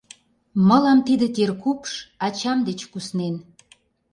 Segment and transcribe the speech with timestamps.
[0.67, 1.91] Мылам тиде теркупш
[2.25, 3.35] ачам деч куснен.